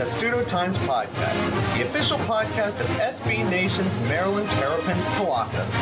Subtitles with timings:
[0.00, 5.74] Testudo Times Podcast, the official podcast of SB Nation's Maryland Terrapins Colossus.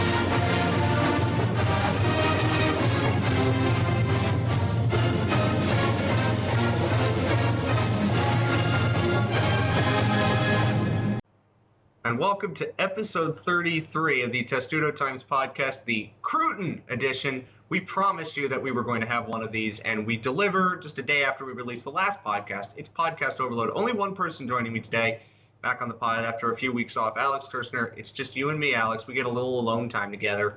[12.05, 17.47] And welcome to episode 33 of the Testudo Times podcast, the Crootin edition.
[17.71, 20.77] We promised you that we were going to have one of these, and we deliver
[20.83, 22.69] just a day after we released the last podcast.
[22.77, 23.71] It's podcast overload.
[23.75, 25.21] Only one person joining me today,
[25.63, 27.19] back on the pod after a few weeks off.
[27.19, 27.93] Alex Kirshner.
[27.99, 29.07] It's just you and me, Alex.
[29.07, 30.57] We get a little alone time together.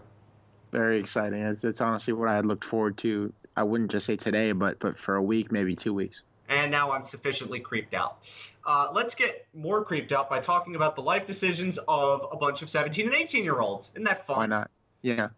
[0.71, 1.41] Very exciting.
[1.41, 3.33] It's, it's honestly what I had looked forward to.
[3.57, 6.23] I wouldn't just say today, but but for a week, maybe two weeks.
[6.47, 8.19] And now I'm sufficiently creeped out.
[8.65, 12.61] Uh, let's get more creeped out by talking about the life decisions of a bunch
[12.61, 13.91] of 17 and 18 year olds.
[13.95, 14.37] Isn't that fun?
[14.37, 14.71] Why not?
[15.01, 15.29] Yeah.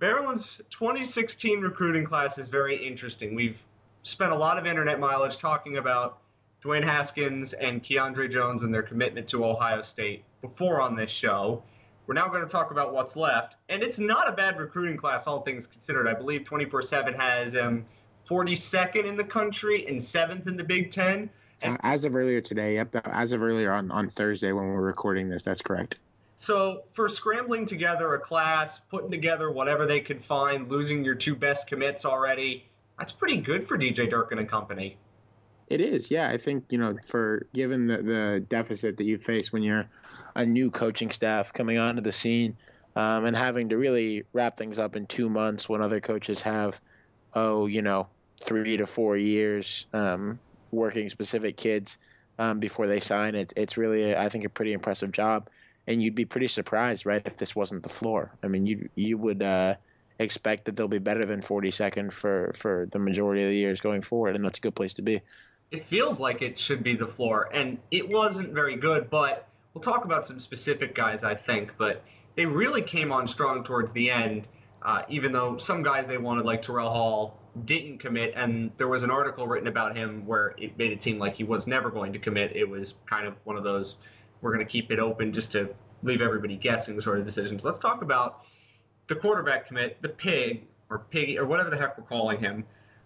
[0.00, 3.34] Maryland's 2016 recruiting class is very interesting.
[3.34, 3.58] We've
[4.04, 6.18] spent a lot of internet mileage talking about
[6.62, 11.62] Dwayne Haskins and Keandre Jones and their commitment to Ohio State before on this show.
[12.06, 15.26] We're now going to talk about what's left, and it's not a bad recruiting class,
[15.26, 16.06] all things considered.
[16.08, 17.84] I believe 24/7 has um,
[18.30, 21.28] 42nd in the country and seventh in the Big Ten.
[21.62, 22.94] Uh, as of earlier today, yep.
[23.04, 25.98] As of earlier on, on Thursday when we're recording this, that's correct.
[26.40, 31.34] So for scrambling together a class, putting together whatever they could find, losing your two
[31.34, 32.66] best commits already,
[32.98, 34.96] that's pretty good for DJ Durkin and company.
[35.66, 36.28] It is, yeah.
[36.28, 39.86] I think you know, for given the the deficit that you face when you're
[40.34, 42.56] a new coaching staff coming onto the scene,
[42.96, 46.80] um, and having to really wrap things up in two months when other coaches have,
[47.34, 48.06] oh, you know,
[48.40, 49.86] three to four years.
[49.92, 50.38] Um,
[50.70, 51.98] working specific kids
[52.38, 53.34] um, before they sign.
[53.34, 55.48] It, it's really, I think, a pretty impressive job.
[55.88, 58.30] And you'd be pretty surprised, right, if this wasn't the floor.
[58.44, 59.74] I mean, you you would uh,
[60.18, 64.02] expect that they'll be better than 42nd for for the majority of the years going
[64.02, 65.20] forward, and that's a good place to be.
[65.70, 69.10] It feels like it should be the floor, and it wasn't very good.
[69.10, 71.72] But we'll talk about some specific guys, I think.
[71.78, 72.04] But
[72.36, 74.46] they really came on strong towards the end,
[74.82, 79.02] uh, even though some guys they wanted, like Terrell Hall, didn't commit, and there was
[79.02, 82.12] an article written about him where it made it seem like he was never going
[82.12, 82.54] to commit.
[82.54, 83.96] It was kind of one of those
[84.40, 87.64] we're going to keep it open just to leave everybody guessing sort of decisions.
[87.64, 88.44] Let's talk about
[89.08, 92.64] the quarterback commit, the pig or piggy or whatever the heck we're calling him.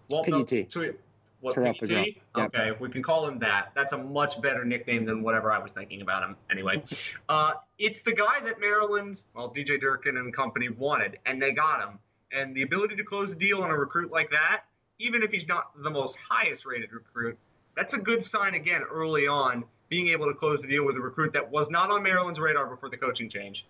[0.09, 0.65] Walt Piggy T.
[0.69, 0.93] So
[1.41, 2.21] what Piggy T?
[2.37, 2.55] Yep.
[2.55, 3.71] Okay, we can call him that.
[3.75, 6.35] That's a much better nickname than whatever I was thinking about him.
[6.51, 6.83] Anyway,
[7.29, 11.81] uh, it's the guy that Maryland, well, DJ Durkin and company wanted, and they got
[11.81, 11.99] him
[12.33, 14.63] and the ability to close a deal on a recruit like that,
[14.99, 17.37] even if he's not the most highest rated recruit,
[17.75, 20.99] that's a good sign again early on, being able to close the deal with a
[20.99, 23.63] recruit that was not on Maryland's radar before the coaching change.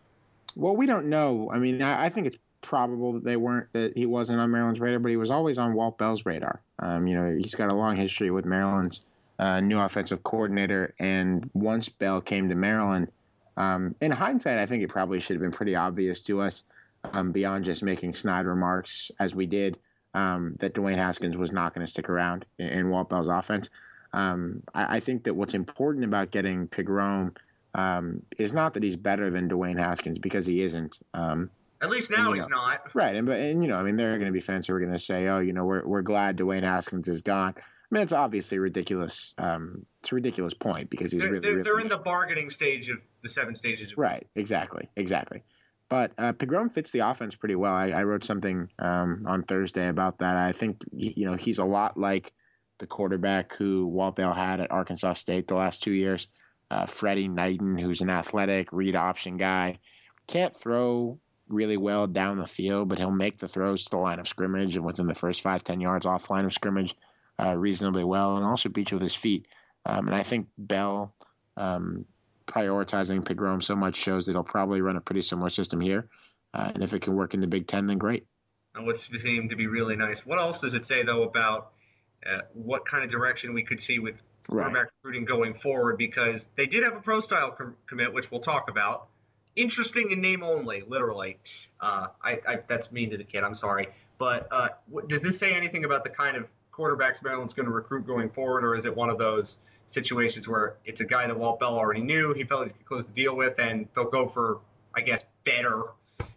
[0.56, 1.52] Well, we don't know.
[1.52, 4.80] I mean, I, I think it's probable that they weren't that he wasn't on Maryland's
[4.80, 6.62] radar, but he was always on Walt Bell's radar.
[6.80, 9.04] Um, you know, he's got a long history with Maryland's
[9.38, 13.10] uh, new offensive coordinator, and once Bell came to Maryland,
[13.58, 16.64] um, in hindsight, I think it probably should have been pretty obvious to us
[17.12, 19.78] um, beyond just making snide remarks as we did
[20.14, 23.70] um, that Dwayne Haskins was not going to stick around in, in Walt Bell's offense.
[24.14, 27.36] Um, I, I, think that what's important about getting Pigrome
[27.74, 31.00] um, is not that he's better than Dwayne Haskins because he isn't.
[31.14, 31.50] Um,
[31.82, 32.94] At least now and, he's know, not.
[32.94, 34.74] Right, and but and you know, I mean, there are going to be fans who
[34.76, 37.62] are going to say, "Oh, you know, we're we're glad Dwayne Haskins is gone." I
[37.96, 39.34] mean, it's obviously ridiculous.
[39.38, 42.50] Um, it's a ridiculous point because he's they're, really, they're, really, they're in the bargaining
[42.50, 43.92] stage of the seven stages.
[43.92, 44.26] Of- right.
[44.36, 44.90] Exactly.
[44.96, 45.44] Exactly.
[45.90, 47.74] But uh, Pigrome fits the offense pretty well.
[47.74, 50.38] I, I wrote something um, on Thursday about that.
[50.38, 52.34] I think you know he's a lot like
[52.80, 56.28] the quarterback who Walt Bell had at Arkansas State the last two years.
[56.72, 59.78] Uh, Fredi Knighten, who's an athletic read option guy,
[60.28, 64.20] can't throw really well down the field, but he'll make the throws to the line
[64.20, 66.96] of scrimmage and within the first five ten yards off line of scrimmage
[67.40, 69.48] uh, reasonably well, and also beat you with his feet.
[69.86, 71.14] Um, and I think Bell
[71.58, 72.06] um,
[72.48, 76.10] prioritizing Pigrome so much shows that he'll probably run a pretty similar system here.
[76.54, 78.26] Uh, and if it can work in the Big Ten, then great.
[78.76, 80.26] And what seemed to be really nice.
[80.26, 81.73] What else does it say though about
[82.26, 84.16] uh, what kind of direction we could see with
[84.48, 85.98] quarterback recruiting going forward?
[85.98, 89.08] Because they did have a pro style com- commit, which we'll talk about.
[89.56, 91.38] Interesting in name only, literally.
[91.80, 93.44] Uh, I, I, that's mean to the kid.
[93.44, 94.70] I'm sorry, but uh,
[95.08, 98.64] does this say anything about the kind of quarterbacks Maryland's going to recruit going forward,
[98.64, 99.58] or is it one of those?
[99.88, 103.06] situations where it's a guy that Walt Bell already knew, he felt he could close
[103.06, 104.60] the deal with, and they'll go for,
[104.96, 105.84] I guess, better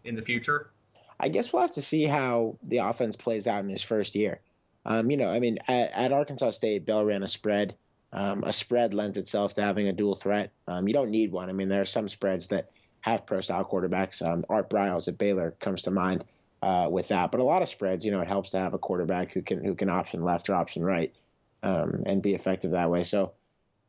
[0.05, 0.71] in the future.
[1.19, 4.41] I guess we'll have to see how the offense plays out in his first year.
[4.87, 7.77] Um, you know, I mean, at, at, Arkansas State, Bell ran a spread.
[8.13, 10.53] Um, a spread lends itself to having a dual threat.
[10.69, 11.51] Um, you don't need one.
[11.51, 14.27] I mean, there are some spreads that have pro style quarterbacks.
[14.27, 16.25] Um, Art Briles at Baylor comes to mind
[16.63, 17.31] uh, with that.
[17.31, 19.63] But a lot of spreads, you know, it helps to have a quarterback who can
[19.65, 21.13] who can option left or option right
[21.63, 23.03] um, and be effective that way.
[23.03, 23.33] So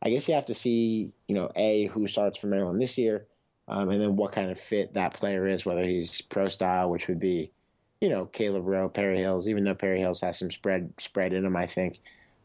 [0.01, 3.27] I guess you have to see, you know, a who starts for Maryland this year,
[3.67, 7.07] um, and then what kind of fit that player is, whether he's pro style, which
[7.07, 7.51] would be,
[8.01, 11.45] you know, Caleb Rowe, Perry Hills, even though Perry Hills has some spread spread in
[11.45, 11.99] him, I think,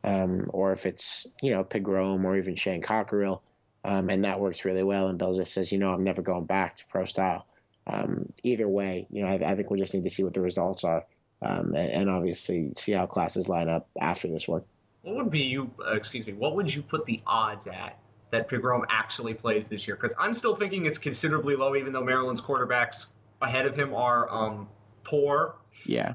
[0.05, 3.41] um, or if it's you know Pigrome or even Shane Cockerille,
[3.85, 5.09] um, and that works really well.
[5.09, 7.47] And Bill just says, you know, I'm never going back to pro style.
[7.87, 10.41] Um, either way, you know, I, I, think we just need to see what the
[10.41, 11.05] results are,
[11.43, 14.63] um, and, and, obviously see how classes line up after this one.
[15.03, 15.69] What would be you?
[15.85, 16.33] Uh, excuse me.
[16.35, 17.99] What would you put the odds at
[18.31, 19.99] that Pigrome actually plays this year?
[20.01, 23.07] Because I'm still thinking it's considerably low, even though Maryland's quarterbacks
[23.43, 24.69] ahead of him are um,
[25.13, 25.57] poor.
[25.85, 26.15] Yeah.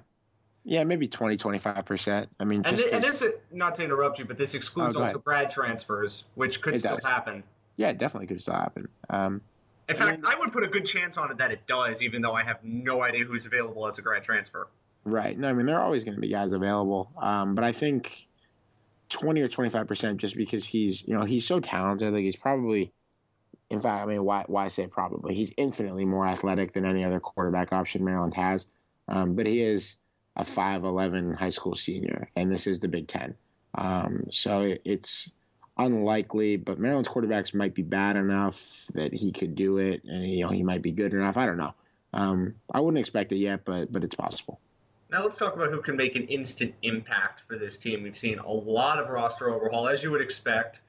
[0.64, 2.28] Yeah, maybe 20, 25%.
[2.40, 3.24] I mean, and, th- and this,
[3.54, 6.98] not to interrupt you, but this excludes oh, also grad transfers, which could it still
[6.98, 7.06] does.
[7.06, 7.44] happen.
[7.78, 8.90] Yeah, it definitely could still happen.
[9.10, 9.42] Um,
[9.88, 12.34] in fact, I would put a good chance on it that it does, even though
[12.34, 14.68] I have no idea who's available as a grad transfer.
[15.06, 15.40] Right.
[15.40, 17.12] No, I mean, there are always going to be guys available.
[17.22, 18.28] Um, but I think
[19.08, 22.14] 20 or 25% just because he's, you know, he's so talented.
[22.14, 22.92] Like, he's probably,
[23.70, 25.34] in fact, I mean, why, why say probably?
[25.34, 28.68] He's infinitely more athletic than any other quarterback option Maryland has.
[29.08, 29.98] Um, but he is
[30.36, 33.36] a 5'11 high school senior, and this is the Big Ten.
[33.76, 35.32] Um, so it, it's
[35.78, 40.44] unlikely, but Maryland's quarterbacks might be bad enough that he could do it, and you
[40.44, 41.38] know he might be good enough.
[41.38, 41.74] I don't know.
[42.14, 44.60] Um, I wouldn't expect it yet, but but it's possible.
[45.10, 48.04] Now let's talk about who can make an instant impact for this team.
[48.04, 50.82] We've seen a lot of roster overhaul, as you would expect,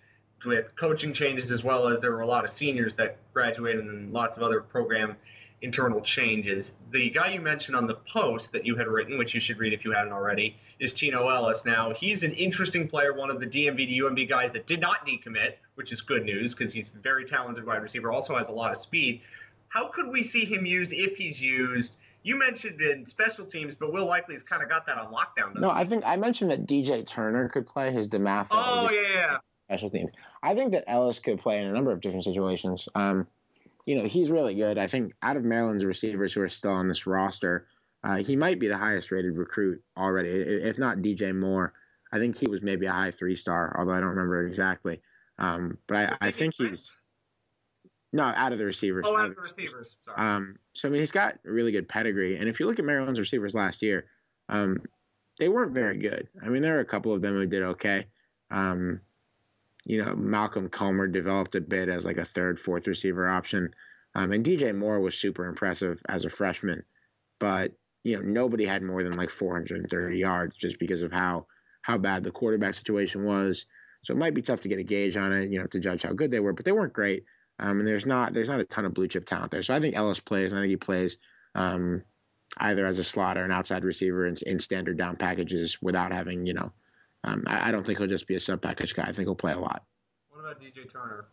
[0.44, 4.12] with coaching changes as well as there were a lot of seniors that graduated and
[4.12, 5.16] lots of other program
[5.60, 6.72] internal changes.
[6.90, 9.72] The guy you mentioned on the post that you had written, which you should read
[9.72, 11.64] if you haven't already, is Tino Ellis.
[11.64, 15.06] Now, he's an interesting player, one of the DMV to UMD guys that did not
[15.06, 18.52] decommit, which is good news because he's a very talented wide receiver, also has a
[18.52, 19.20] lot of speed.
[19.69, 21.94] How could we see him used if he's used?
[22.22, 25.58] You mentioned in special teams, but Will Likely has kind of got that on lockdown.
[25.58, 28.49] No, I think I mentioned that DJ Turner could play his DeMatha.
[28.50, 29.38] Oh, yeah.
[29.69, 30.11] Special teams.
[30.43, 32.88] I think that Ellis could play in a number of different situations.
[32.94, 33.26] Um,
[33.86, 34.78] you know, he's really good.
[34.78, 37.66] I think out of Maryland's receivers who are still on this roster,
[38.04, 41.72] uh, he might be the highest rated recruit already, if not DJ Moore.
[42.12, 45.00] I think he was maybe a high three star, although I don't remember exactly.
[45.38, 47.00] Um, but I, I think he's
[48.12, 49.04] no out of the receivers.
[49.06, 49.96] Oh, out of the receivers.
[50.04, 50.19] Sorry.
[50.19, 52.84] Um, so I mean, he's got a really good pedigree, and if you look at
[52.84, 54.06] Maryland's receivers last year,
[54.48, 54.78] um,
[55.38, 56.28] they weren't very good.
[56.42, 58.06] I mean, there are a couple of them who did okay.
[58.50, 59.00] Um,
[59.88, 63.70] you know, Malcolm Culmer developed a bit as like a third, fourth receiver option.
[64.14, 66.82] Um, and DJ Moore was super impressive as a freshman,
[67.40, 67.73] but
[68.05, 71.46] you know nobody had more than like 430 yards just because of how
[71.82, 73.64] how bad the quarterback situation was.
[74.02, 76.02] So it might be tough to get a gauge on it, you know, to judge
[76.02, 77.25] how good they were, but they weren't great.
[77.58, 79.62] Um, and there's not there's not a ton of blue chip talent there.
[79.62, 80.52] So I think Ellis plays.
[80.52, 81.17] And I think he plays
[81.55, 82.02] um,
[82.58, 86.44] either as a slot or an outside receiver in, in standard down packages without having
[86.44, 86.73] you know
[87.28, 89.04] um, I, I, don't think he'll just be a sub package guy.
[89.04, 89.84] I think he'll play a lot.
[90.30, 91.26] What about DJ Turner?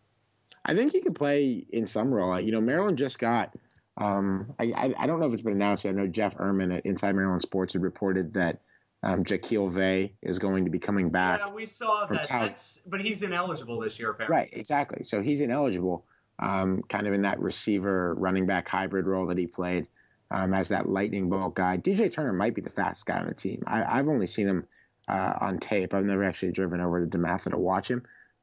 [0.64, 2.38] I think he could play in some role.
[2.40, 3.54] You know, Maryland just got.
[3.98, 5.86] Um, I, I, I don't know if it's been announced.
[5.86, 8.60] I know Jeff Ermann at Inside Maryland Sports had reported that
[9.02, 11.40] um, Jacquille Veii is going to be coming back.
[11.40, 12.28] Yeah, we saw that.
[12.28, 14.36] That's, but he's ineligible this year, apparently.
[14.36, 15.02] Right, exactly.
[15.02, 16.04] So he's ineligible,
[16.40, 19.86] um, kind of in that receiver running back hybrid role that he played
[20.30, 21.78] um, as that lightning bolt guy.
[21.78, 23.62] DJ Turner might be the fastest guy on the team.
[23.66, 24.66] I, have only seen him
[25.08, 25.94] uh, on tape.
[25.94, 28.02] I've never actually driven over to DeMatha to watch him,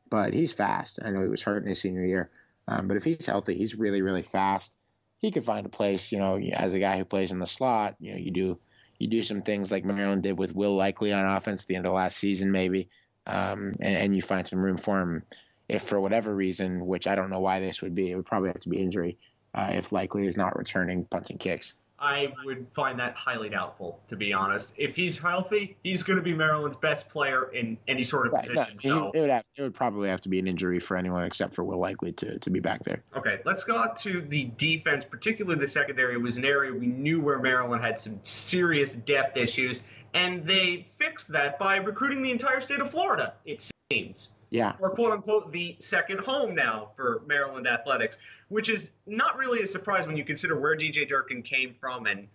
[0.10, 1.00] but he's fast.
[1.04, 2.30] I know he was hurt in his senior year,
[2.68, 4.74] um, but if he's healthy, he's really, really fast.
[5.18, 7.96] He could find a place, you know, as a guy who plays in the slot.
[8.00, 8.60] You know, you do
[9.00, 11.86] you do some things like Maryland did with Will Likely on offense at the end
[11.86, 12.90] of last season, maybe,
[13.28, 15.24] um, and, and, you find some room for him.
[15.70, 18.50] If for whatever reason, which I don't know why this would be, it would probably
[18.50, 19.18] have to be injury.
[19.56, 21.76] Uh, if Likely is not returning punts and kicks.
[22.04, 24.74] I would find that highly doubtful, to be honest.
[24.76, 28.50] If he's healthy, he's going to be Maryland's best player in any sort of right,
[28.50, 28.78] position.
[28.84, 29.12] No, so.
[29.14, 31.64] it, would have, it would probably have to be an injury for anyone except for
[31.64, 33.02] Will Likely to, to be back there.
[33.16, 36.16] Okay, let's go to the defense, particularly the secondary.
[36.16, 39.80] It was an area we knew where Maryland had some serious depth issues,
[40.14, 44.28] and they fixed that by recruiting the entire state of Florida, it seems.
[44.50, 44.74] Yeah.
[44.80, 48.18] Or quote unquote the second home now for Maryland athletics,
[48.50, 52.28] which is not really a surprise when you consider where DJ Durkin came from and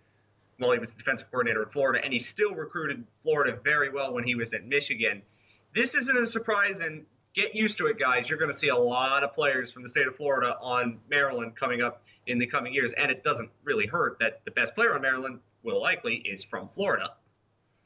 [0.59, 4.13] well, he was the defensive coordinator at Florida, and he still recruited Florida very well
[4.13, 5.23] when he was at Michigan.
[5.75, 8.29] This isn't a surprise, and get used to it, guys.
[8.29, 11.55] You're going to see a lot of players from the state of Florida on Maryland
[11.55, 14.95] coming up in the coming years, and it doesn't really hurt that the best player
[14.95, 17.13] on Maryland, Will Likely, is from Florida.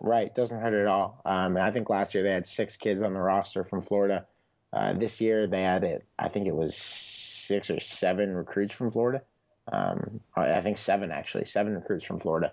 [0.00, 1.20] Right, doesn't hurt at all.
[1.24, 4.26] Um, I think last year they had six kids on the roster from Florida.
[4.72, 6.04] Uh, this year they had it.
[6.18, 9.22] I think it was six or seven recruits from Florida.
[9.70, 12.52] Um, I think seven actually, seven recruits from Florida.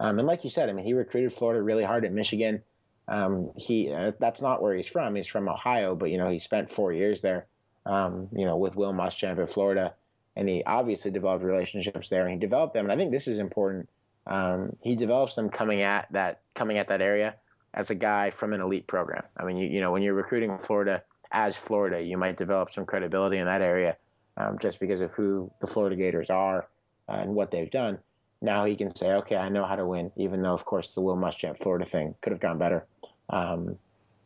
[0.00, 2.62] Um, and like you said, I mean, he recruited Florida really hard at Michigan.
[3.08, 5.14] Um, he uh, that's not where he's from.
[5.14, 7.46] He's from Ohio, but you know he spent four years there.
[7.86, 9.94] Um, you know with Will Muschamp in Florida,
[10.36, 12.86] and he obviously developed relationships there, and he developed them.
[12.86, 13.88] And I think this is important.
[14.26, 17.34] Um, he develops them coming at that coming at that area
[17.74, 19.24] as a guy from an elite program.
[19.36, 22.86] I mean, you, you know when you're recruiting Florida as Florida, you might develop some
[22.86, 23.96] credibility in that area
[24.36, 26.68] um, just because of who the Florida Gators are
[27.08, 27.98] and what they've done
[28.42, 31.00] now he can say, okay, I know how to win, even though, of course, the
[31.00, 32.86] Will Muschamp Florida thing could have gone better.
[33.28, 33.76] Um,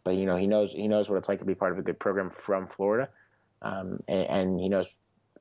[0.05, 1.83] but you know, he knows he knows what it's like to be part of a
[1.83, 3.09] good program from Florida,
[3.63, 4.95] um, and, and, he knows,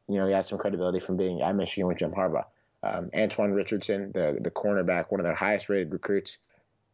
[0.08, 2.46] you know, he has some credibility from being at Michigan with Jim Harbaugh.
[2.82, 6.38] Um, Antoine Richardson, the the cornerback, one of their highest rated recruits,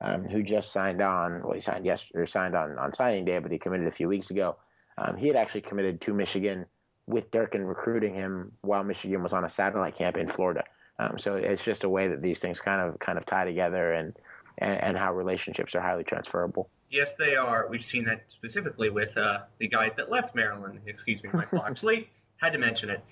[0.02, 1.44] um, who just signed on.
[1.44, 4.08] Well, he signed yesterday, or signed on on signing day, but he committed a few
[4.08, 4.58] weeks ago.
[4.98, 6.66] Um, he had actually committed to Michigan
[7.08, 10.64] with Durkin recruiting him while Michigan was on a satellite camp in Florida.
[11.00, 13.94] Um, so it's just a way that these things kind of kind of tie together
[13.94, 14.16] and,
[14.58, 16.70] and, and how relationships are highly transferable.
[16.92, 17.68] Yes, they are.
[17.70, 20.80] We've seen that specifically with uh, the guys that left Maryland.
[20.86, 22.10] Excuse me, Mike Locksley.
[22.38, 23.04] Had to mention it.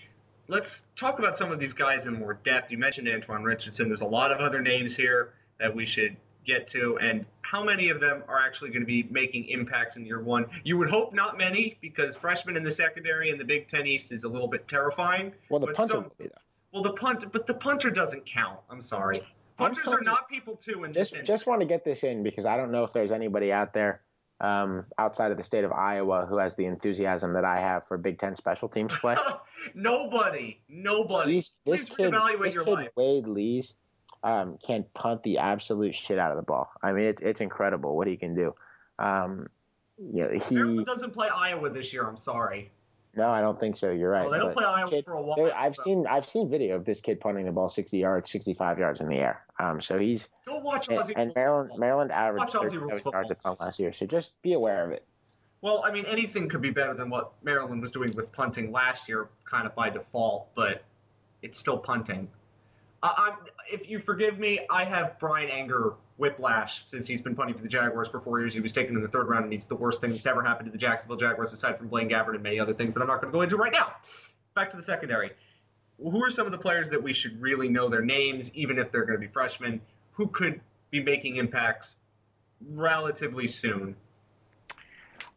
[0.48, 2.72] Let's talk about some of these guys in more depth.
[2.72, 3.90] You mentioned Antoine Richardson.
[3.90, 6.16] There's a lot of other names here that we should
[6.48, 10.06] get to, and how many of them are actually going to be making impacts in
[10.06, 10.46] year one?
[10.64, 14.12] You would hope not many, because freshmen in the secondary in the Big Ten East
[14.12, 15.34] is a little bit terrifying.
[15.50, 16.28] Well, the punter some, though.
[16.74, 18.60] Well, the punt, but the punter doesn't count.
[18.70, 19.22] I'm sorry.
[19.58, 20.84] Punters are not people too.
[20.84, 23.52] In just just want to get this in because I don't know if there's anybody
[23.52, 24.02] out there
[24.40, 27.98] um, outside of the state of Iowa who has the enthusiasm that I have for
[27.98, 29.16] Big Ten special teams play.
[29.74, 31.34] nobody, nobody.
[31.34, 32.90] He's, this Please kid, this kid life.
[32.96, 33.76] Wade Lees
[34.24, 36.70] um, can punt the absolute shit out of the ball.
[36.82, 38.56] I mean, it, it's incredible what he can do.
[39.00, 39.48] Um,
[39.98, 42.08] you know, he Maryland doesn't play Iowa this year.
[42.08, 42.72] I'm sorry.
[43.16, 43.90] No, I don't think so.
[43.90, 44.30] You're right.
[44.30, 45.52] Well, they don't play Iowa kid, for a while.
[45.56, 45.84] I've so.
[45.84, 49.10] seen I've seen video of this kid punting the ball 60 yards, 65 yards in
[49.10, 49.44] the air.
[49.60, 53.80] Um, so he's go watch and, and Maryland Maryland averaged 37 yards a punt last
[53.80, 53.92] year.
[53.92, 55.04] So just be aware of it.
[55.62, 59.10] Well, I mean, anything could be better than what Maryland was doing with punting last
[59.10, 60.84] year, kind of by default, but
[61.42, 62.28] it's still punting.
[63.04, 63.32] Uh,
[63.72, 67.68] if you forgive me, I have Bryan Anger whiplash since he's been punting for the
[67.68, 68.54] Jaguars for four years.
[68.54, 70.66] He was taken in the third round, and he's the worst thing that's ever happened
[70.68, 73.22] to the Jacksonville Jaguars, aside from Blaine Gabbert and many other things that I'm not
[73.22, 73.94] going to go into right now.
[74.56, 75.32] Back to the secondary.
[76.00, 78.92] Who are some of the players that we should really know their names, even if
[78.92, 79.82] they're going to be freshmen?
[80.14, 81.96] Who could be making impacts
[82.62, 83.96] relatively soon?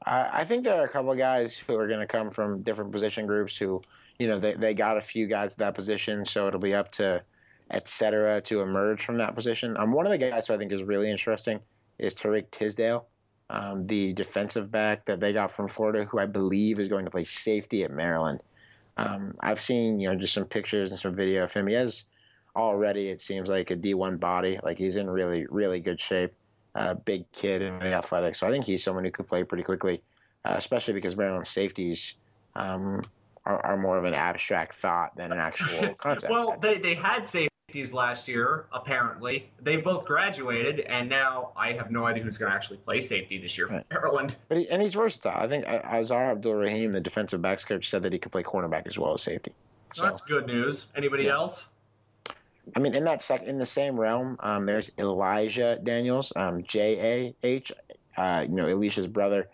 [0.03, 2.91] I think there are a couple of guys who are going to come from different
[2.91, 3.83] position groups who,
[4.19, 6.91] you know, they, they got a few guys at that position, so it'll be up
[6.93, 7.23] to
[7.71, 9.77] etc., to emerge from that position.
[9.77, 11.61] Um, one of the guys who I think is really interesting
[11.99, 13.07] is Tariq Tisdale,
[13.51, 17.11] um, the defensive back that they got from Florida, who I believe is going to
[17.11, 18.41] play safety at Maryland.
[18.97, 21.67] Um, I've seen you know just some pictures and some video of him.
[21.67, 22.05] He has
[22.57, 26.33] already it seems like a D1 body, like he's in really really good shape.
[26.77, 29.65] Uh, big kid and really athletic, so I think he's someone who could play pretty
[29.65, 30.03] quickly,
[30.45, 32.15] uh, especially because Maryland safeties
[32.55, 33.03] um,
[33.45, 36.31] are, are, more of an abstract thought than an actual concept.
[36.31, 37.50] well, they, they had safety
[37.93, 39.51] last year, apparently.
[39.63, 43.39] They both graduated, and now I have no idea who's going to actually play safety
[43.41, 44.37] this year for Maryland.
[44.49, 45.37] But he, and he's versatile.
[45.37, 48.99] I think Aazar Abdul-Rahim, the defensive backs coach, said that he could play cornerback as
[48.99, 49.53] well as safety.
[49.95, 50.87] So, that's good news.
[50.97, 51.35] Anybody yeah.
[51.35, 51.67] else?
[52.77, 57.35] I mean, in that sec- in the same realm, um, there's Elijah Daniels, um, J
[57.43, 57.73] A H,
[58.17, 59.49] uh, you know, Elisha's brother.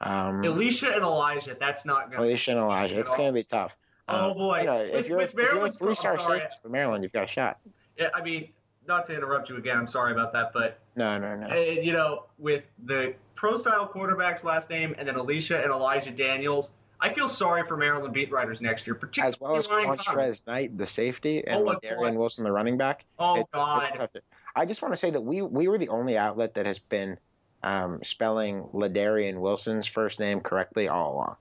[0.00, 1.56] Um, Elisha and Elijah.
[1.58, 2.22] That's not going.
[2.22, 2.98] Elisha and Elijah.
[2.98, 3.74] It's going to be tough.
[4.08, 4.60] Oh um, boy!
[4.60, 7.58] You know, if, you're, if you're a three-star safety for Maryland, you've got a shot.
[7.98, 8.48] Yeah, I mean,
[8.86, 9.76] not to interrupt you again.
[9.76, 11.46] I'm sorry about that, but no, no, no.
[11.46, 16.70] And, you know, with the pro-style quarterback's last name and then Elisha and Elijah Daniels,
[17.00, 20.76] I feel sorry for Maryland beat writers next year, particularly as well as Qwuantrezz Knight,
[20.76, 23.04] the safety, and oh, Darian Wilson, the running back.
[23.18, 24.08] Oh it, God!
[24.56, 27.18] I just want to say that we we were the only outlet that has been
[27.62, 31.36] um, spelling Ladarian Wilson's first name correctly all along.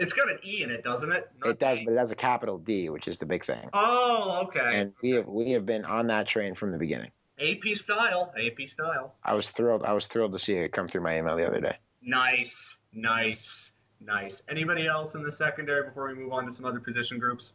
[0.00, 1.30] It's got an E in it, doesn't it?
[1.40, 3.68] Not it does, but it has a capital D, which is the big thing.
[3.74, 4.80] Oh, okay.
[4.80, 7.10] And we have we have been on that train from the beginning.
[7.38, 9.14] AP style, AP style.
[9.22, 9.82] I was thrilled.
[9.82, 11.74] I was thrilled to see it come through my email the other day.
[12.00, 14.42] Nice, nice, nice.
[14.48, 17.52] Anybody else in the secondary before we move on to some other position groups?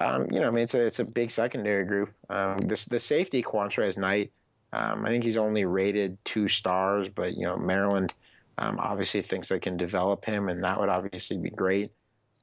[0.00, 2.12] Um, you know, I mean, it's a it's a big secondary group.
[2.28, 4.32] Um, this the safety Qwuantrezz Knight.
[4.72, 8.12] Um, I think he's only rated two stars, but you know, Maryland
[8.58, 11.92] um, obviously thinks they can develop him, and that would obviously be great.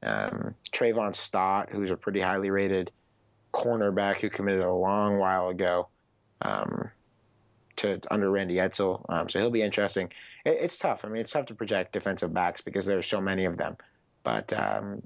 [0.04, 2.92] Um, Trayvon Stott, who's a pretty highly rated
[3.54, 5.88] cornerback who committed a long while ago
[6.42, 6.90] um,
[7.78, 10.10] to under Randy Edsall, um, so he'll be interesting.
[10.46, 11.02] It, it's tough.
[11.04, 13.78] I mean, it's tough to project defensive backs because there's so many of them,
[14.24, 15.02] but um,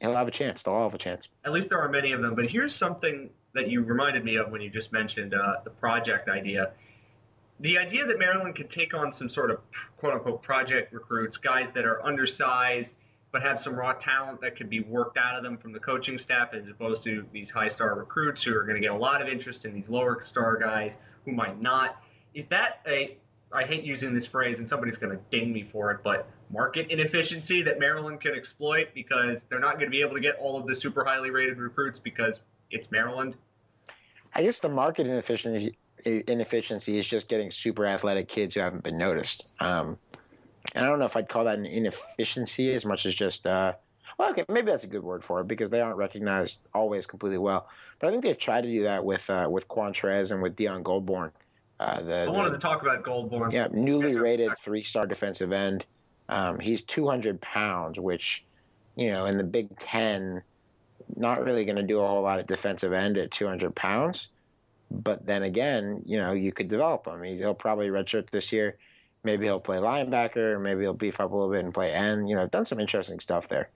[0.00, 0.62] he'll have a chance.
[0.62, 1.28] They'll all have a chance.
[1.44, 2.34] At least there are many of them.
[2.34, 6.28] But here's something that you reminded me of when you just mentioned uh, the project
[6.28, 6.72] idea
[7.60, 9.58] the idea that Maryland could take on some sort of
[9.96, 12.94] quote unquote project recruits, guys that are undersized
[13.30, 16.18] but have some raw talent that could be worked out of them from the coaching
[16.18, 19.20] staff, as opposed to these high star recruits who are going to get a lot
[19.20, 22.02] of interest in these lower star guys who might not.
[22.34, 23.16] Is that a
[23.50, 26.90] I hate using this phrase, and somebody's going to ding me for it, but market
[26.90, 30.58] inefficiency that Maryland can exploit because they're not going to be able to get all
[30.58, 33.36] of the super highly rated recruits because it's Maryland.
[34.34, 38.96] I guess the market inefficiency inefficiency is just getting super athletic kids who haven't been
[38.96, 39.54] noticed.
[39.60, 39.98] Um,
[40.74, 43.72] and I don't know if I'd call that an inefficiency as much as just, uh,
[44.18, 47.38] well, okay, maybe that's a good word for it because they aren't recognized always completely
[47.38, 47.68] well.
[48.00, 50.82] But I think they've tried to do that with uh, with Qwuantrezz and with Dion
[50.82, 51.30] Goldborn.
[51.80, 53.52] Uh, the, I wanted the, to talk about Goldborn.
[53.52, 55.84] Yeah, newly rated three star defensive end.
[56.28, 58.44] Um, he's 200 pounds, which,
[58.96, 60.42] you know, in the Big Ten,
[61.16, 64.28] not really going to do a whole lot of defensive end at 200 pounds.
[64.90, 67.22] But then again, you know, you could develop him.
[67.22, 68.76] He'll probably redshirt this year.
[69.24, 70.60] Maybe he'll play linebacker.
[70.60, 72.28] Maybe he'll beef up a little bit and play end.
[72.28, 73.68] You know, done some interesting stuff there.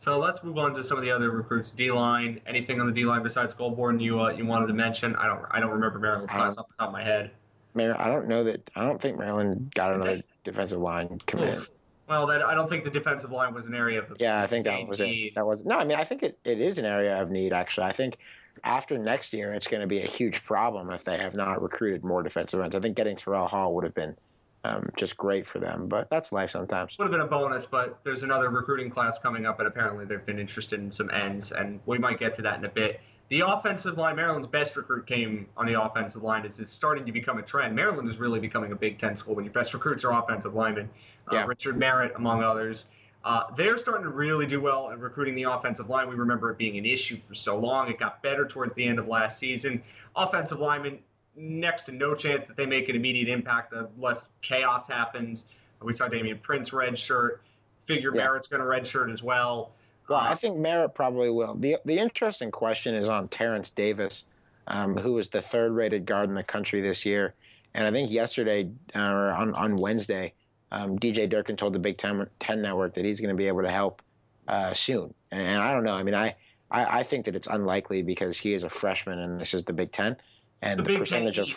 [0.00, 1.72] So let's move on to some of the other recruits.
[1.72, 2.40] D line.
[2.46, 5.16] Anything on the D line besides Goldborn you uh, you wanted to mention?
[5.16, 7.30] I don't I don't remember Maryland's class off the top of my head.
[7.74, 8.70] Maryland, I don't know that.
[8.74, 11.58] I don't think Maryland got another defensive line commit.
[11.58, 11.70] Oof.
[12.08, 14.40] Well, that I don't think the defensive line was an area of yeah.
[14.40, 15.34] I think that was it.
[15.34, 15.76] That was no.
[15.76, 17.52] I mean, I think it, it is an area of need.
[17.52, 18.18] Actually, I think
[18.64, 22.04] after next year, it's going to be a huge problem if they have not recruited
[22.04, 22.74] more defensive ends.
[22.74, 24.16] I think getting Terrell Hall would have been
[24.64, 26.96] um, just great for them, but that's life sometimes.
[26.98, 30.24] Would have been a bonus, but there's another recruiting class coming up, and apparently they've
[30.24, 33.00] been interested in some ends, and we might get to that in a bit.
[33.28, 36.44] The offensive line, Maryland's best recruit came on the offensive line.
[36.44, 37.74] It's, it's starting to become a trend.
[37.74, 40.88] Maryland is really becoming a Big Ten school when your best recruits are offensive linemen.
[41.30, 41.46] Uh, yeah.
[41.46, 42.84] Richard Merritt, among others.
[43.26, 46.08] Uh, they're starting to really do well in recruiting the offensive line.
[46.08, 47.90] We remember it being an issue for so long.
[47.90, 49.82] It got better towards the end of last season.
[50.14, 51.00] Offensive linemen,
[51.34, 53.72] next to no chance that they make an immediate impact.
[53.72, 55.48] The less chaos happens.
[55.82, 57.38] We saw Damian Prince redshirt.
[57.86, 58.22] Figure yeah.
[58.22, 59.72] Merritt's going to redshirt as well.
[60.08, 61.56] Well, I think Merritt probably will.
[61.56, 64.22] The the interesting question is on Terrence Davis,
[64.68, 67.34] um, who was the third rated guard in the country this year.
[67.74, 70.32] And I think yesterday uh, or on, on Wednesday,
[70.72, 73.62] um, DJ Durkin told the Big Ten, Ten Network that he's going to be able
[73.62, 74.02] to help
[74.48, 75.14] uh, soon.
[75.30, 75.94] And, and, I don't know.
[75.94, 76.34] I mean, I,
[76.70, 79.72] I, I, think that it's unlikely because he is a freshman and this is the
[79.72, 80.16] Big Ten.
[80.62, 81.48] And the, the percentage of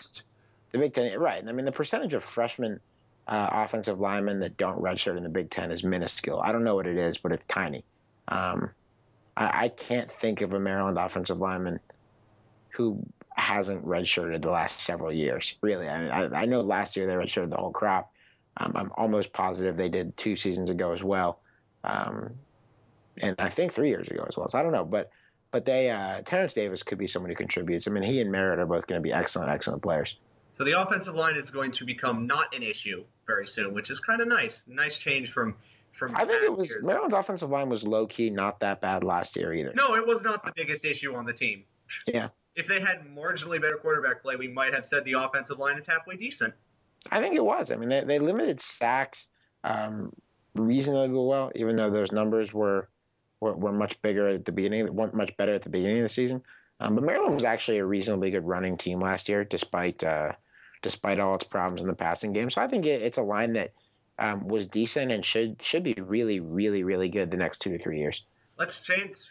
[0.71, 1.43] the Big Ten, right?
[1.47, 2.79] I mean, the percentage of freshmen
[3.27, 6.41] uh, offensive linemen that don't redshirt in the Big Ten is minuscule.
[6.41, 7.83] I don't know what it is, but it's tiny.
[8.27, 8.69] Um,
[9.37, 11.79] I, I, can't think of a Maryland offensive lineman
[12.75, 13.03] who
[13.35, 15.55] hasn't redshirted the last several years.
[15.61, 18.11] Really, I mean, I, I know last year they redshirted the whole crop.
[18.59, 21.39] Um, I'm almost positive they did two seasons ago as well,
[21.83, 22.31] um,
[23.21, 24.49] and I think three years ago as well.
[24.49, 25.11] So I don't know, but
[25.51, 27.87] but they uh, Terrence Davis could be someone who contributes.
[27.87, 30.17] I mean, he and Merritt are both going to be excellent, excellent players.
[30.53, 33.99] So the offensive line is going to become not an issue very soon, which is
[33.99, 34.63] kind of nice.
[34.67, 35.55] Nice change from
[35.91, 36.13] from.
[36.15, 36.85] I think it was years.
[36.85, 39.71] Maryland's offensive line was low key not that bad last year either.
[39.73, 41.63] No, it was not the biggest issue on the team.
[42.07, 42.27] Yeah.
[42.55, 45.87] If they had marginally better quarterback play, we might have said the offensive line is
[45.87, 46.53] halfway decent.
[47.11, 47.71] I think it was.
[47.71, 49.27] I mean, they, they limited sacks
[49.63, 50.11] um,
[50.55, 52.89] reasonably well, even though those numbers were,
[53.39, 56.09] were, were much bigger at the beginning, weren't much better at the beginning of the
[56.09, 56.41] season.
[56.79, 60.31] Um, but Maryland was actually a reasonably good running team last year, despite uh,
[60.81, 62.49] despite all its problems in the passing game.
[62.49, 63.71] So I think it, it's a line that
[64.17, 67.79] um, was decent and should should be really, really, really good the next two to
[67.79, 68.48] three years.
[68.59, 68.81] Let's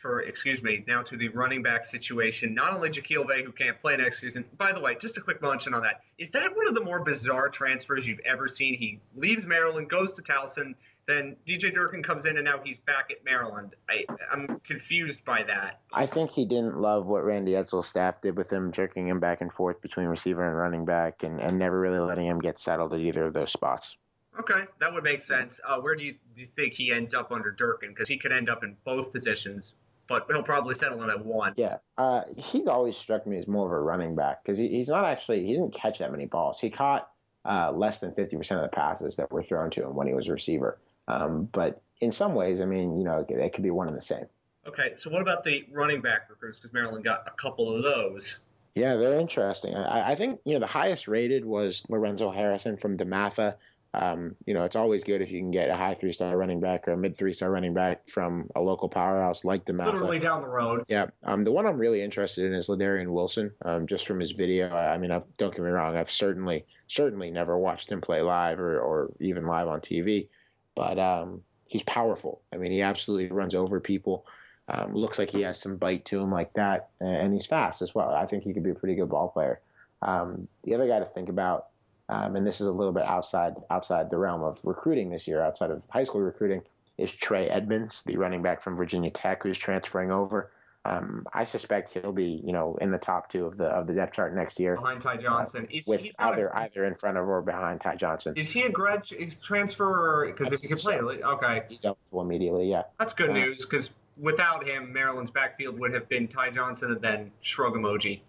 [0.00, 2.54] for excuse me now to the running back situation.
[2.54, 4.46] Not only Jacquille Veii who can't play next season.
[4.56, 6.00] By the way, just a quick mention on that.
[6.16, 8.72] Is that one of the more bizarre transfers you've ever seen?
[8.72, 10.74] He leaves Maryland, goes to Towson,
[11.06, 13.74] then DJ Durkin comes in, and now he's back at Maryland.
[13.90, 15.80] I, I'm confused by that.
[15.92, 19.42] I think he didn't love what Randy Edsall's staff did with him, jerking him back
[19.42, 22.94] and forth between receiver and running back, and, and never really letting him get settled
[22.94, 23.96] at either of those spots.
[24.38, 25.60] Okay, that would make sense.
[25.66, 27.90] Uh, where do you, do you think he ends up under Durkin?
[27.90, 29.74] Because he could end up in both positions,
[30.08, 31.54] but he'll probably settle in at one.
[31.56, 34.88] Yeah, uh, he's always struck me as more of a running back because he, he's
[34.88, 36.60] not actually he didn't catch that many balls.
[36.60, 37.10] He caught
[37.44, 40.14] uh, less than fifty percent of the passes that were thrown to him when he
[40.14, 40.78] was a receiver.
[41.08, 44.02] Um, but in some ways, I mean, you know, it could be one and the
[44.02, 44.26] same.
[44.66, 46.58] Okay, so what about the running back recruits?
[46.58, 48.38] Because Maryland got a couple of those.
[48.74, 49.74] Yeah, they're interesting.
[49.74, 53.54] I, I, think you know the highest rated was Lorenzo Harrison from DeMatha.
[53.94, 56.60] Um, you know, it's always good if you can get a high three star running
[56.60, 59.94] back or a mid three star running back from a local powerhouse like the DeMatha.
[59.94, 60.84] Literally down the road.
[60.88, 61.06] Yeah.
[61.24, 63.50] Um, the one I'm really interested in is Ladarian Wilson.
[63.64, 64.68] Um, just from his video.
[64.68, 65.96] I, I mean, I've, don't get me wrong.
[65.96, 70.28] I've certainly, certainly never watched him play live or, or even live on TV,
[70.74, 72.42] but um, he's powerful.
[72.52, 74.26] I mean, he absolutely runs over people.
[74.68, 77.94] Um, looks like he has some bite to him like that, and he's fast as
[77.94, 78.10] well.
[78.10, 79.60] I think he could be a pretty good ball player.
[80.02, 81.68] Um, the other guy to think about
[82.08, 85.42] um, and this is a little bit outside outside the realm of recruiting this year,
[85.42, 86.62] outside of high school recruiting,
[86.96, 90.50] is Trey Edmunds, the running back from Virginia Tech, who's transferring over.
[90.84, 93.92] Um, I suspect he'll be, you know, in the top two of the of the
[93.92, 95.64] depth chart next year behind Ty Johnson.
[95.64, 98.34] Uh, is, with either a, either in front of or behind Ty Johnson.
[98.36, 99.04] Is he a grad
[99.42, 100.32] transfer?
[100.34, 102.70] Because if he can play, okay, he's eligible immediately.
[102.70, 103.66] Yeah, that's good uh, news.
[103.66, 108.20] Because without him, Maryland's backfield would have been Ty Johnson and then shrug emoji.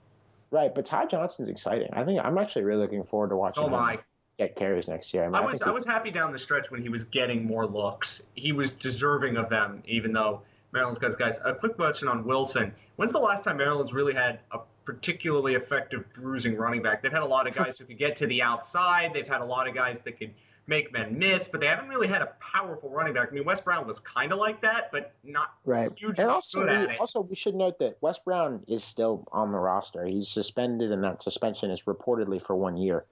[0.51, 1.89] Right, but Ty Johnson's exciting.
[1.93, 3.99] I think I'm actually really looking forward to watching so him
[4.39, 5.23] get carries next year.
[5.23, 7.45] I, mean, I was I, I was happy down the stretch when he was getting
[7.45, 8.21] more looks.
[8.33, 11.37] He was deserving of them, even though Maryland's got guys.
[11.45, 12.73] A quick question on Wilson.
[12.95, 17.03] When's the last time Maryland's really had a particularly effective bruising running back?
[17.03, 19.11] They've had a lot of guys who could get to the outside.
[19.13, 20.33] They've had a lot of guys that could
[20.69, 23.29] make men miss, but they haven't really had a powerful running back.
[23.31, 25.91] I mean, Wes Brown was kind of like that, but not right.
[25.97, 26.99] hugely and also, good we, at it.
[26.99, 30.05] Also, we should note that Wes Brown is still on the roster.
[30.05, 33.05] He's suspended, and that suspension is reportedly for one year.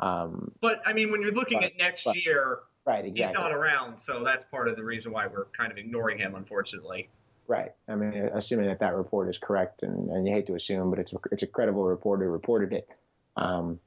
[0.00, 3.04] Um, but I mean, when you're looking but, at next but, year, right?
[3.04, 3.26] Exactly.
[3.26, 6.34] He's not around, so that's part of the reason why we're kind of ignoring him,
[6.34, 7.08] unfortunately.
[7.46, 7.72] Right.
[7.88, 10.98] I mean, assuming that that report is correct, and, and you hate to assume, but
[10.98, 12.88] it's a, it's a credible report who reported it.
[13.36, 13.78] Um,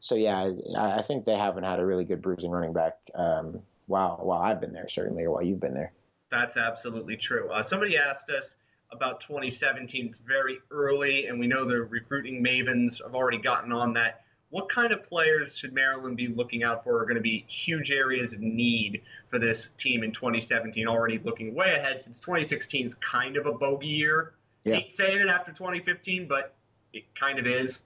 [0.00, 3.60] so yeah, I, I, think they haven't had a really good bruising running back um,
[3.86, 5.92] while while I've been there, certainly, or while you've been there.
[6.30, 7.50] That's absolutely true.
[7.50, 8.54] Uh, somebody asked us
[8.92, 10.06] about 2017.
[10.06, 14.22] It's very early, and we know the recruiting mavens have already gotten on that.
[14.48, 17.00] What kind of players should Maryland be looking out for?
[17.00, 20.88] Are going to be huge areas of need for this team in 2017.
[20.88, 24.32] Already looking way ahead since 2016 is kind of a bogey year.
[24.64, 24.80] Yeah.
[24.88, 26.54] saying it after 2015, but
[26.92, 27.82] it kind of is.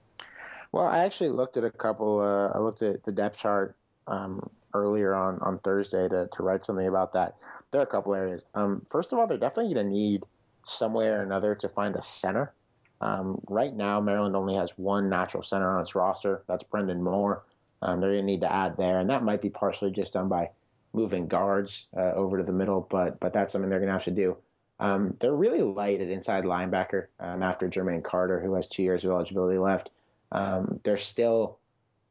[0.75, 2.19] Well, I actually looked at a couple.
[2.19, 6.65] Uh, I looked at the depth chart um, earlier on on Thursday to to write
[6.65, 7.37] something about that.
[7.71, 8.43] There are a couple areas.
[8.55, 10.23] Um, first of all, they're definitely going to need
[10.65, 12.51] some way or another to find a center.
[12.99, 16.43] Um, right now, Maryland only has one natural center on its roster.
[16.45, 17.45] That's Brendan Moore.
[17.81, 20.27] Um, they're going to need to add there, and that might be partially just done
[20.27, 20.49] by
[20.91, 24.03] moving guards uh, over to the middle, but but that's something they're going to have
[24.03, 24.35] to do.
[24.81, 29.05] Um, they're really light at inside linebacker um, after Jermaine Carter, who has two years
[29.05, 29.89] of eligibility left.
[30.31, 31.59] Um, they're still,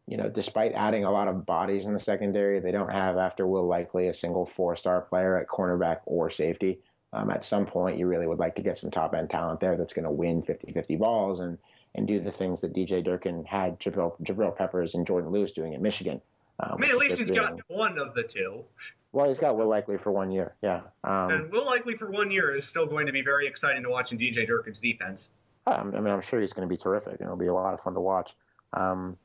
[0.07, 3.47] you know, despite adding a lot of bodies in the secondary, they don't have, after
[3.47, 6.81] Will Likely, a single four star player at cornerback or safety.
[7.13, 9.77] Um, at some point, you really would like to get some top end talent there
[9.77, 11.59] that's going to win 50 50 balls and,
[11.95, 15.75] and do the things that DJ Durkin had Jabril, Jabril Peppers and Jourdan Lewis doing
[15.75, 16.21] at Michigan.
[16.61, 18.65] Um, I mean, at least he's got one of the two.
[19.13, 20.83] Well, he's got Will Likely for one year, yeah.
[21.05, 23.91] Um, and Will Likely for one year is still going to be very exciting to
[23.91, 25.31] watch in DJ Durkin's defense.
[25.67, 27.81] I mean, I'm sure he's going to be terrific, and it'll be a lot of
[27.81, 28.35] fun to watch.
[28.73, 29.17] Um,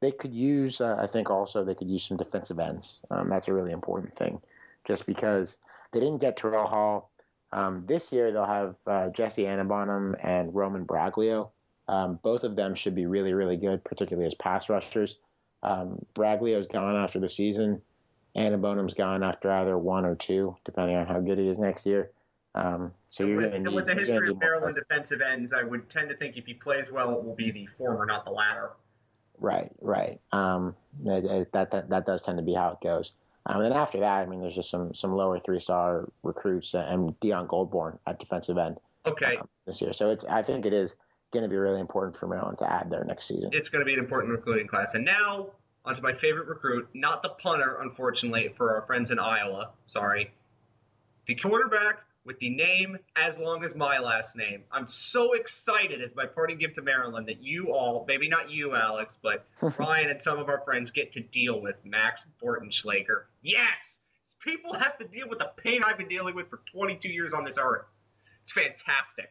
[0.00, 3.04] they could use, uh, I think, also they could use some defensive ends.
[3.10, 4.40] Um, that's a really important thing,
[4.86, 5.58] just because
[5.92, 7.10] they didn't get Terrell Hall.
[7.52, 11.50] Um, this year they'll have uh, Jesse Aniebonam and Roman Braglio.
[11.88, 15.18] Um, both of them should be really, really good, particularly as pass rushers.
[15.62, 17.82] Um, Braglio's gone after the season.
[18.36, 22.10] Aniebonam's gone after either one or two, depending on how good he is next year.
[22.54, 26.08] Um, so you're with, need, with the history of Maryland defensive ends, I would tend
[26.08, 28.72] to think if he plays well, it will be the former, not the latter.
[29.38, 30.20] Right, right.
[30.32, 33.12] Um, that, that that does tend to be how it goes.
[33.46, 36.74] Um, and then after that, I mean, there's just some some lower three star recruits
[36.74, 38.78] and Dion Goldborn at defensive end.
[39.06, 39.36] Okay.
[39.36, 40.96] Um, this year, so it's I think it is
[41.30, 43.50] going to be really important for Maryland to add there next season.
[43.52, 44.94] It's going to be an important recruiting class.
[44.94, 45.46] And now
[45.84, 49.70] onto my favorite recruit, not the punter, unfortunately, for our friends in Iowa.
[49.86, 50.32] Sorry,
[51.26, 54.62] the quarterback with the name as long as my last name.
[54.70, 58.74] I'm so excited as my parting gift to Maryland that you all, maybe not you,
[58.74, 59.46] Alex, but
[59.78, 63.24] Ryan and some of our friends get to deal with Max Bortenschlager.
[63.42, 63.96] Yes!
[64.40, 67.44] People have to deal with the pain I've been dealing with for 22 years on
[67.44, 67.84] this earth.
[68.42, 69.30] It's fantastic.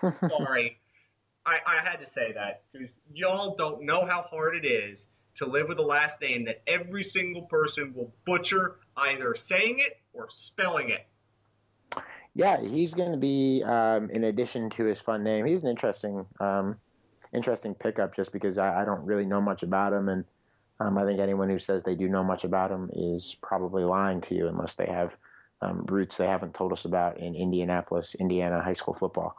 [0.28, 0.78] Sorry.
[1.46, 5.46] I, I had to say that because y'all don't know how hard it is to
[5.46, 10.28] live with a last name that every single person will butcher either saying it or
[10.30, 11.06] spelling it.
[12.34, 16.26] Yeah, he's going to be, um, in addition to his fun name, he's an interesting,
[16.40, 16.76] um,
[17.32, 20.08] interesting pickup just because I, I, don't really know much about him.
[20.08, 20.24] And
[20.80, 24.20] um, I think anyone who says they do know much about him is probably lying
[24.22, 25.16] to you unless they have
[25.62, 29.36] um, roots they haven't told us about in Indianapolis, Indiana high school football.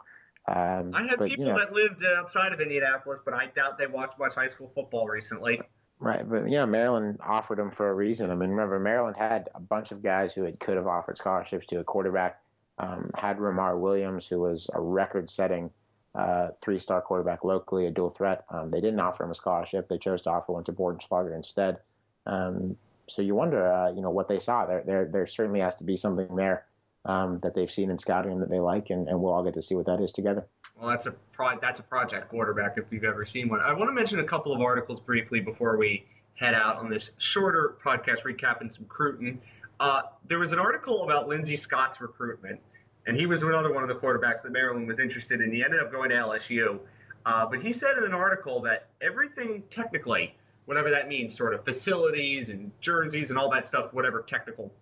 [0.48, 3.78] Um, I have but, people you know, that lived outside of Indianapolis, but I doubt
[3.78, 5.60] they watched much high school football recently.
[5.98, 8.30] Right, but you know Maryland offered him for a reason.
[8.30, 11.66] I mean, remember Maryland had a bunch of guys who had, could have offered scholarships
[11.68, 12.40] to a quarterback
[12.78, 15.70] um, had Ramar Williams, who was a record-setting
[16.14, 18.44] uh, three-star quarterback locally, a dual threat.
[18.50, 19.88] Um, they didn't offer him a scholarship.
[19.88, 21.78] They chose to offer one to Bortenschlager instead.
[22.26, 24.66] Um, so you wonder, uh, you know, what they saw.
[24.66, 26.64] There, there, there certainly has to be something there
[27.04, 29.62] um, that they've seen in scouting that they like, and, and we'll all get to
[29.62, 30.46] see what that is together.
[30.78, 33.60] Well, that's a pro- that's a project quarterback if you've ever seen one.
[33.60, 37.12] I want to mention a couple of articles briefly before we head out on this
[37.18, 39.40] shorter podcast recap and some Crootin.
[39.78, 42.60] Uh, there was an article about Lindsey Scott's recruitment,
[43.06, 45.52] and he was another one of the quarterbacks that Maryland was interested in.
[45.52, 46.78] He ended up going to LSU.
[47.26, 50.34] Uh, but he said in an article that everything technically,
[50.64, 54.72] whatever that means, sort of facilities and jerseys and all that stuff, whatever technical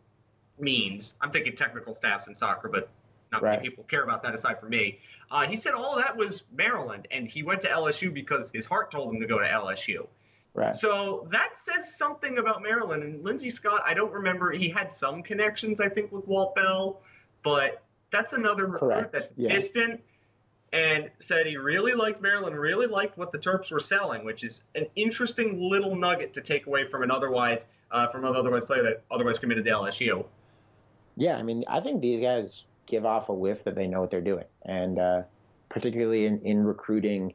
[0.58, 1.14] means.
[1.20, 2.90] I'm thinking technical staffs in soccer, but
[3.32, 3.56] not right.
[3.56, 4.98] many people care about that aside from me.
[5.30, 8.90] Uh, he said all that was Maryland, and he went to LSU because his heart
[8.90, 10.06] told him to go to LSU.
[10.54, 10.74] Right.
[10.74, 13.02] So that says something about Maryland.
[13.02, 14.52] And Lindsey Scott, I don't remember.
[14.52, 17.00] He had some connections, I think, with Walt Bell,
[17.42, 19.52] but that's another recruit that's yeah.
[19.52, 20.00] distant
[20.74, 24.62] and said he really liked Maryland, really liked what the Terps were selling, which is
[24.74, 28.82] an interesting little nugget to take away from an otherwise uh, from an otherwise player
[28.82, 30.24] that otherwise committed to LSU.
[31.16, 34.10] Yeah, I mean, I think these guys give off a whiff that they know what
[34.10, 35.22] they're doing, and uh,
[35.68, 37.34] particularly in, in recruiting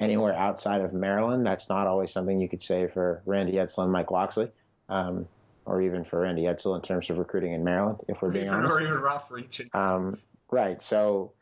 [0.00, 1.46] anywhere outside of Maryland.
[1.46, 4.50] That's not always something you could say for Randy Edsall and Mike Locksley,
[4.88, 5.28] um,
[5.66, 8.76] or even for Randy Edsall in terms of recruiting in Maryland, if we're being honest.
[8.76, 9.62] Or even Ralph Reach.
[9.74, 10.18] Um,
[10.50, 10.80] right.
[10.80, 11.32] So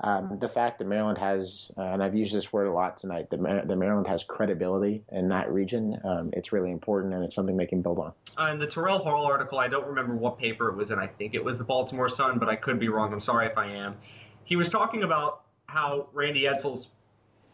[0.00, 3.30] um, the fact that Maryland has, uh, and I've used this word a lot tonight,
[3.30, 7.34] that, Mar- that Maryland has credibility in that region, um, it's really important and it's
[7.34, 8.12] something they can build on.
[8.38, 10.98] Uh, in the Terrell Hall article, I don't remember what paper it was in.
[10.98, 13.12] I think it was the Baltimore Sun, but I could be wrong.
[13.12, 13.96] I'm sorry if I am.
[14.44, 16.88] He was talking about how Randy Edsall's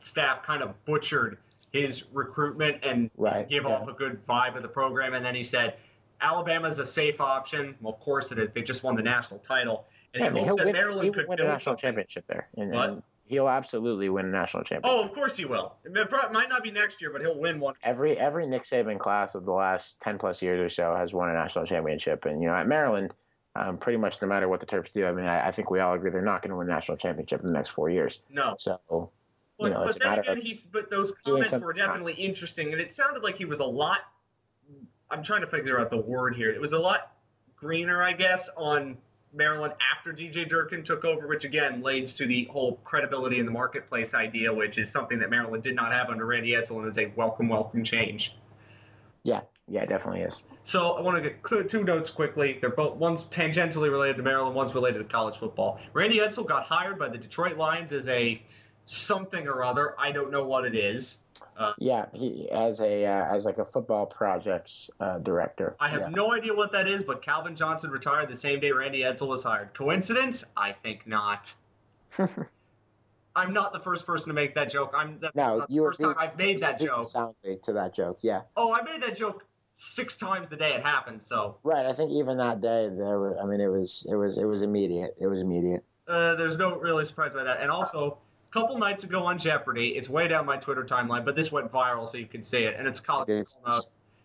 [0.04, 1.38] staff kind of butchered
[1.72, 3.70] his recruitment and right, gave yeah.
[3.70, 5.14] off a good vibe of the program.
[5.14, 5.74] And then he said,
[6.20, 7.74] Alabama's a safe option.
[7.80, 8.50] Well, of course it is.
[8.54, 9.86] They just won the national title.
[10.14, 11.80] And yeah, he hoped that win, Maryland could win a national something.
[11.80, 12.48] championship there.
[12.56, 14.84] And, and, he'll absolutely win a national championship.
[14.84, 15.74] Oh, of course he will.
[15.84, 15.92] It
[16.32, 17.74] might not be next year, but he'll win one.
[17.82, 21.30] Every every Nick Saban class of the last ten plus years or so has won
[21.30, 23.14] a national championship, and you know at Maryland,
[23.56, 25.80] um, pretty much no matter what the Terps do, I mean I, I think we
[25.80, 28.20] all agree they're not going to win a national championship in the next four years.
[28.30, 28.54] No.
[28.58, 29.10] So
[29.62, 32.92] but, you know, but then again, he's but those comments were definitely interesting, and it
[32.92, 34.00] sounded like he was a lot.
[35.10, 36.50] I'm trying to figure out the word here.
[36.50, 37.12] It was a lot
[37.56, 38.96] greener, I guess, on
[39.34, 43.52] Maryland after DJ Durkin took over, which again leads to the whole credibility in the
[43.52, 46.98] marketplace idea, which is something that Maryland did not have under Randy Edsall, and is
[46.98, 48.36] a welcome, welcome change.
[49.24, 50.42] Yeah, yeah, it definitely is.
[50.64, 52.58] So I want to get two notes quickly.
[52.60, 55.80] They're both one's tangentially related to Maryland, one's related to college football.
[55.92, 58.42] Randy Edsall got hired by the Detroit Lions as a
[58.86, 59.94] something or other.
[59.98, 61.18] I don't know what it is.
[61.56, 65.76] Uh, yeah, he as a uh, as like a football projects uh, director.
[65.78, 66.08] I have yeah.
[66.08, 69.42] no idea what that is, but Calvin Johnson retired the same day Randy Edsall was
[69.42, 69.74] hired.
[69.74, 70.44] Coincidence?
[70.56, 71.52] I think not.
[73.36, 74.92] I'm not the first person to make that joke.
[74.96, 77.04] I'm that's no, not the first time I've made that joke.
[77.04, 78.42] Soundly to that joke, yeah.
[78.56, 79.44] Oh, I made that joke
[79.76, 81.22] six times the day it happened.
[81.22, 83.38] So right, I think even that day there were.
[83.40, 85.16] I mean, it was it was it was immediate.
[85.20, 85.84] It was immediate.
[86.06, 88.18] Uh, there's no really surprise by that, and also
[88.52, 89.88] couple nights ago on Jeopardy.
[89.96, 92.74] It's way down my Twitter timeline, but this went viral, so you can see it.
[92.78, 93.46] And it's college.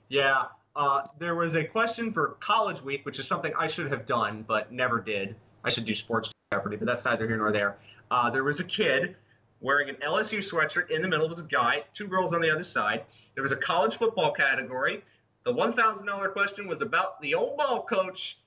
[0.09, 0.45] Yeah.
[0.75, 4.45] Uh, there was a question for College Week, which is something I should have done,
[4.47, 5.35] but never did.
[5.63, 7.77] I should do Sports Jeopardy, but that's neither here nor there.
[8.11, 9.15] Uh, there was a kid
[9.59, 10.91] wearing an LSU sweatshirt.
[10.91, 13.03] In the middle was a guy, two girls on the other side.
[13.33, 15.03] There was a college football category.
[15.45, 18.37] The $1,000 question was about the old ball coach,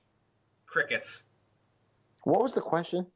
[0.67, 1.23] crickets.
[2.23, 3.07] What was the question?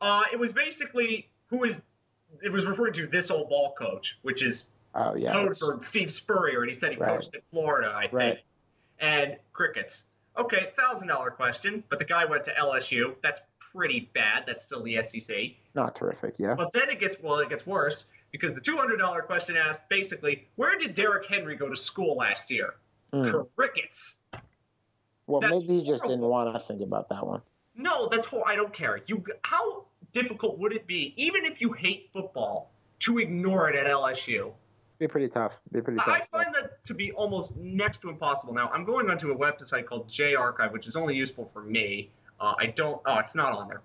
[0.00, 1.82] Uh, it was basically who is
[2.42, 6.10] it was referring to this old ball coach, which is oh, yeah, code for Steve
[6.10, 7.16] Spurrier, and he said he right.
[7.16, 8.12] coached in Florida, I think.
[8.12, 8.38] Right.
[9.00, 10.04] And crickets.
[10.36, 13.14] Okay, thousand dollar question, but the guy went to LSU.
[13.22, 14.44] That's pretty bad.
[14.46, 15.36] That's still the SEC.
[15.74, 16.54] Not terrific, yeah.
[16.54, 19.88] But then it gets well, it gets worse because the two hundred dollar question asked
[19.88, 22.74] basically, where did Derrick Henry go to school last year?
[23.12, 23.46] Mm.
[23.56, 24.16] Crickets.
[25.26, 27.40] Well, that's maybe you just didn't want to think about that one.
[27.76, 28.44] No, that's whole.
[28.46, 29.00] I don't care.
[29.06, 29.83] You how
[30.14, 34.52] difficult would it be, even if you hate football, to ignore it at LSU?
[34.98, 35.60] Be pretty tough.
[35.72, 36.08] Be pretty tough.
[36.08, 38.54] I find that to be almost next to impossible.
[38.54, 42.10] Now, I'm going onto a website called J Archive, which is only useful for me.
[42.40, 43.02] Uh, I don't.
[43.04, 43.82] Oh, it's not on there.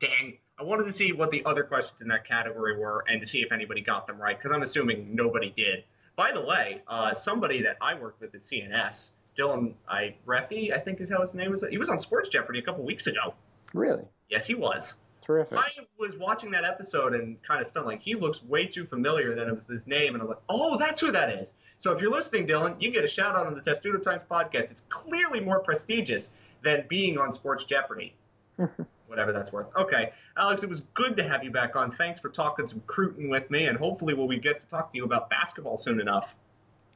[0.00, 0.38] Dang.
[0.58, 3.38] I wanted to see what the other questions in that category were and to see
[3.38, 5.84] if anybody got them right, because I'm assuming nobody did.
[6.16, 10.78] By the way, uh, somebody that I worked with at CNS, Dylan I Reffi, I
[10.78, 11.64] think is how his name was.
[11.70, 13.34] He was on Sports Jeopardy a couple weeks ago.
[13.72, 14.04] Really?
[14.28, 14.94] Yes, he was.
[15.30, 15.58] Terrific.
[15.58, 17.86] I was watching that episode and kind of stunned.
[17.86, 20.76] Like he looks way too familiar than it was his name, and I'm like, oh,
[20.76, 21.54] that's who that is.
[21.78, 24.72] So if you're listening, Dylan, you get a shout out on the Testudo Times podcast.
[24.72, 28.12] It's clearly more prestigious than being on Sports Jeopardy.
[29.06, 29.68] Whatever that's worth.
[29.76, 31.92] Okay, Alex, it was good to have you back on.
[31.92, 34.96] Thanks for talking some Crootin with me, and hopefully, we'll we get to talk to
[34.96, 36.34] you about basketball soon enough?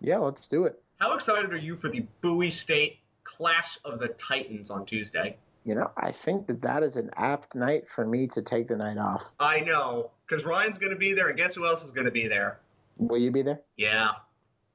[0.01, 0.83] Yeah, let's do it.
[0.99, 5.37] How excited are you for the Bowie State Clash of the Titans on Tuesday?
[5.65, 8.77] You know, I think that that is an apt night for me to take the
[8.77, 9.33] night off.
[9.41, 12.11] I know, because Ryan's going to be there, and guess who else is going to
[12.11, 12.61] be there?
[12.99, 13.61] Will you be there?
[13.77, 14.11] Yeah.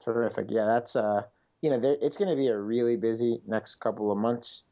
[0.04, 0.48] Terrific.
[0.50, 1.24] Yeah, that's uh,
[1.62, 4.64] you know, there, it's going to be a really busy next couple of months,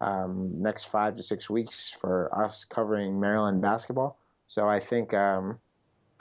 [0.00, 4.18] um, next five to six weeks for us covering Maryland basketball.
[4.46, 5.58] So I think um,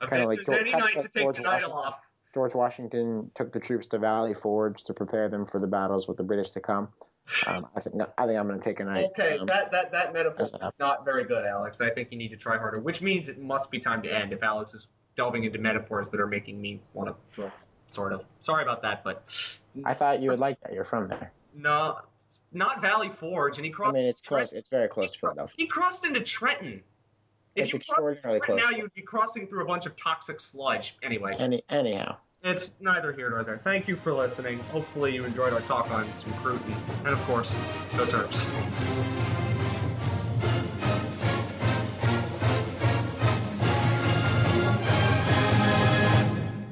[0.07, 1.99] kind of like George, night to take George off.
[2.33, 6.17] George Washington took the troops to Valley Forge to prepare them for the battles with
[6.17, 6.87] the British to come.
[7.47, 9.05] Um, I think I think I'm going to take a night.
[9.17, 11.81] Okay, um, that that that metaphor is not very good, Alex.
[11.81, 12.81] I think you need to try harder.
[12.81, 16.19] Which means it must be time to end if Alex is delving into metaphors that
[16.19, 17.51] are making me want to
[17.87, 18.23] sort of.
[18.41, 19.23] Sorry about that, but
[19.85, 20.73] I thought you would like that.
[20.73, 21.31] You're from there.
[21.55, 21.99] No,
[22.51, 23.95] not Valley Forge, and he crossed.
[23.95, 24.51] I mean, it's close.
[24.51, 25.55] It's very close to Philadelphia.
[25.57, 26.81] He crossed into Trenton.
[27.55, 28.59] If it's extraordinarily close.
[28.59, 30.97] Now you'd be crossing through a bunch of toxic sludge.
[31.03, 31.35] Anyway.
[31.37, 32.17] Any anyhow.
[32.43, 33.61] It's neither here nor there.
[33.63, 34.59] Thank you for listening.
[34.59, 36.75] Hopefully you enjoyed our talk on some Crootin.
[37.05, 37.49] And of course,
[37.95, 39.52] go Terps.